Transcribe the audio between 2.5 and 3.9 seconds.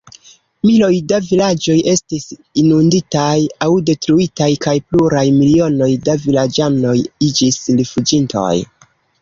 inunditaj aŭ